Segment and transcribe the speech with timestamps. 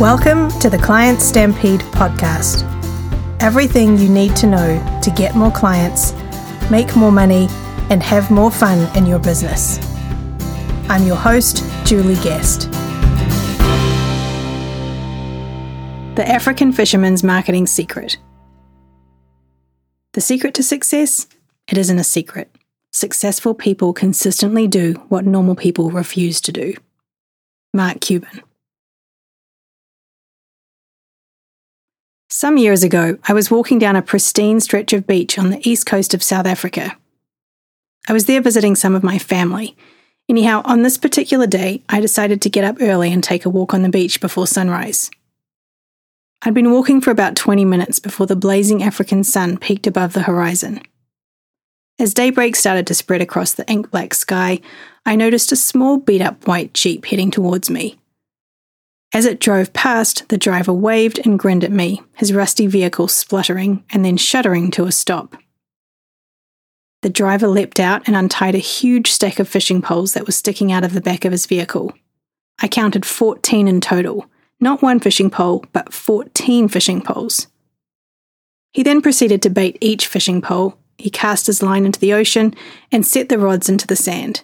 [0.00, 2.64] Welcome to the Client Stampede podcast.
[3.40, 6.12] Everything you need to know to get more clients,
[6.68, 7.46] make more money,
[7.90, 9.78] and have more fun in your business.
[10.90, 12.72] I'm your host, Julie Guest.
[16.16, 18.18] The African Fisherman's Marketing Secret.
[20.14, 21.28] The secret to success?
[21.68, 22.50] It isn't a secret.
[22.90, 26.74] Successful people consistently do what normal people refuse to do.
[27.72, 28.42] Mark Cuban.
[32.28, 35.86] Some years ago, I was walking down a pristine stretch of beach on the east
[35.86, 36.96] coast of South Africa.
[38.08, 39.76] I was there visiting some of my family.
[40.28, 43.74] Anyhow, on this particular day, I decided to get up early and take a walk
[43.74, 45.10] on the beach before sunrise.
[46.42, 50.22] I'd been walking for about 20 minutes before the blazing African sun peaked above the
[50.22, 50.82] horizon.
[51.98, 54.60] As daybreak started to spread across the ink black sky,
[55.06, 57.98] I noticed a small beat up white Jeep heading towards me.
[59.14, 63.84] As it drove past, the driver waved and grinned at me, his rusty vehicle spluttering
[63.90, 65.36] and then shuddering to a stop.
[67.02, 70.72] The driver leapt out and untied a huge stack of fishing poles that was sticking
[70.72, 71.92] out of the back of his vehicle.
[72.60, 74.26] I counted 14 in total,
[74.58, 77.46] not one fishing pole, but 14 fishing poles.
[78.72, 80.76] He then proceeded to bait each fishing pole.
[80.98, 82.52] He cast his line into the ocean
[82.90, 84.42] and set the rods into the sand.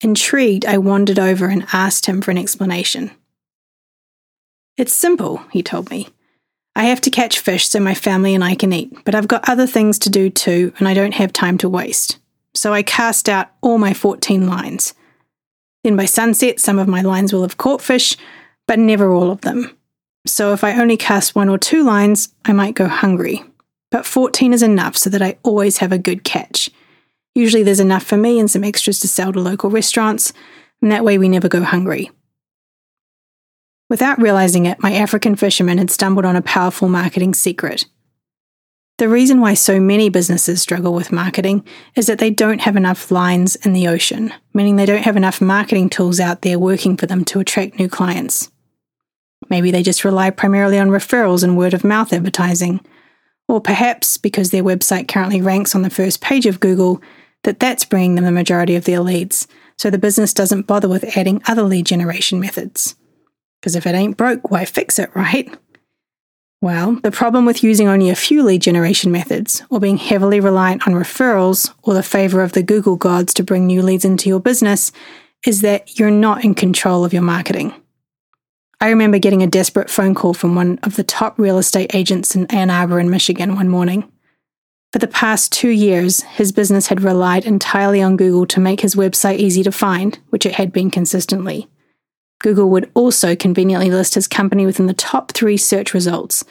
[0.00, 3.10] Intrigued, I wandered over and asked him for an explanation.
[4.76, 6.08] It's simple, he told me.
[6.76, 9.48] I have to catch fish so my family and I can eat, but I've got
[9.48, 12.18] other things to do too, and I don't have time to waste.
[12.54, 14.94] So I cast out all my 14 lines.
[15.84, 18.16] Then by sunset, some of my lines will have caught fish,
[18.66, 19.76] but never all of them.
[20.26, 23.44] So if I only cast one or two lines, I might go hungry.
[23.90, 26.70] But 14 is enough so that I always have a good catch.
[27.34, 30.32] Usually there's enough for me and some extras to sell to local restaurants,
[30.82, 32.10] and that way we never go hungry.
[33.94, 37.86] Without realizing it, my African fisherman had stumbled on a powerful marketing secret.
[38.98, 43.12] The reason why so many businesses struggle with marketing is that they don't have enough
[43.12, 47.06] lines in the ocean, meaning they don't have enough marketing tools out there working for
[47.06, 48.50] them to attract new clients.
[49.48, 52.80] Maybe they just rely primarily on referrals and word of mouth advertising.
[53.46, 57.00] Or perhaps because their website currently ranks on the first page of Google,
[57.44, 59.46] that that's bringing them the majority of their leads,
[59.78, 62.96] so the business doesn't bother with adding other lead generation methods.
[63.64, 65.48] Because if it ain't broke, why fix it, right?
[66.60, 70.86] Well, the problem with using only a few lead generation methods, or being heavily reliant
[70.86, 74.38] on referrals or the favor of the Google gods to bring new leads into your
[74.38, 74.92] business,
[75.46, 77.72] is that you're not in control of your marketing.
[78.82, 82.36] I remember getting a desperate phone call from one of the top real estate agents
[82.36, 84.12] in Ann Arbor in Michigan one morning.
[84.92, 88.94] For the past two years, his business had relied entirely on Google to make his
[88.94, 91.66] website easy to find, which it had been consistently.
[92.40, 96.44] Google would also conveniently list his company within the top three search results.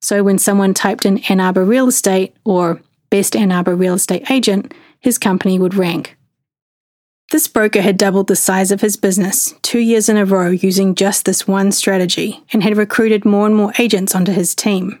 [0.00, 4.30] So when someone typed in Ann Arbor real estate or best Ann Arbor real estate
[4.30, 6.16] agent, his company would rank.
[7.30, 10.94] This broker had doubled the size of his business two years in a row using
[10.94, 14.98] just this one strategy and had recruited more and more agents onto his team.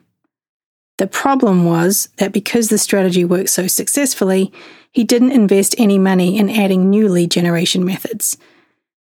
[0.98, 4.52] The problem was that because the strategy worked so successfully,
[4.92, 8.36] he didn't invest any money in adding new lead generation methods.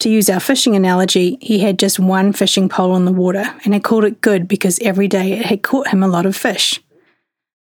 [0.04, 3.74] To use our fishing analogy, he had just one fishing pole in the water and
[3.74, 6.82] had called it good because every day it had caught him a lot of fish.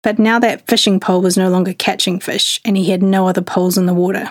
[0.01, 3.41] But now that fishing pole was no longer catching fish and he had no other
[3.41, 4.29] poles in the water.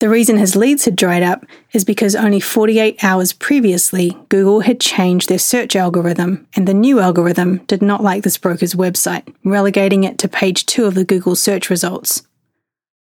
[0.00, 4.78] The reason his leads had dried up is because only 48 hours previously, Google had
[4.78, 10.04] changed their search algorithm, and the new algorithm did not like this broker's website, relegating
[10.04, 12.22] it to page 2 of the Google search results.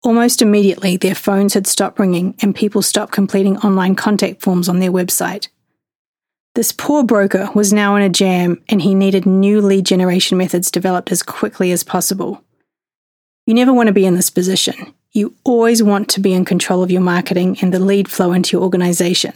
[0.03, 4.79] Almost immediately, their phones had stopped ringing and people stopped completing online contact forms on
[4.79, 5.47] their website.
[6.55, 10.69] This poor broker was now in a jam and he needed new lead generation methods
[10.69, 12.43] developed as quickly as possible.
[13.47, 14.93] You never want to be in this position.
[15.13, 18.57] You always want to be in control of your marketing and the lead flow into
[18.57, 19.33] your organization.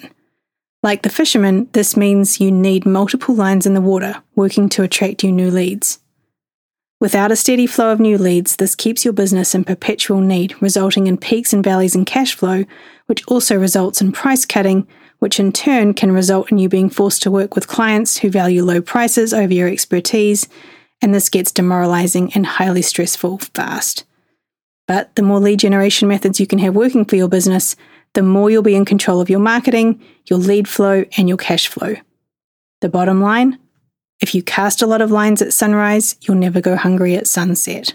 [0.84, 5.24] Like the fisherman, this means you need multiple lines in the water working to attract
[5.24, 6.00] you new leads.
[7.00, 11.06] Without a steady flow of new leads, this keeps your business in perpetual need, resulting
[11.06, 12.66] in peaks and valleys in cash flow,
[13.06, 14.88] which also results in price cutting,
[15.20, 18.64] which in turn can result in you being forced to work with clients who value
[18.64, 20.48] low prices over your expertise,
[21.00, 24.04] and this gets demoralizing and highly stressful fast.
[24.88, 27.76] But the more lead generation methods you can have working for your business,
[28.14, 31.68] the more you'll be in control of your marketing, your lead flow, and your cash
[31.68, 31.98] flow.
[32.82, 33.60] The bottom line
[34.28, 37.94] if you cast a lot of lines at sunrise, you'll never go hungry at sunset.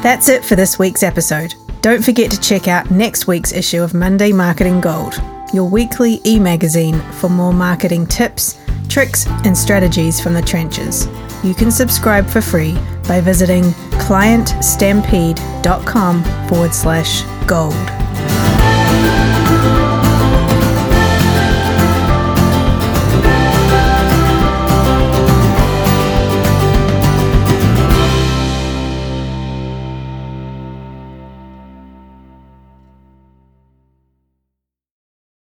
[0.00, 1.52] That's it for this week's episode.
[1.80, 5.20] Don't forget to check out next week's issue of Monday Marketing Gold,
[5.52, 11.08] your weekly e magazine for more marketing tips, tricks, and strategies from the trenches.
[11.42, 13.64] You can subscribe for free by visiting
[14.04, 17.74] clientstampede.com forward slash gold.